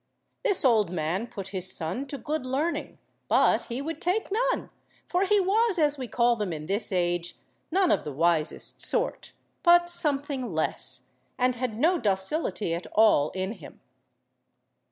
[0.43, 4.71] This old man put his son to good learning, but he would take none,
[5.07, 7.35] for he was, as we call them in this age,
[7.69, 13.51] none of the wisest sort, but something less, and had no docility at all in
[13.51, 13.79] him.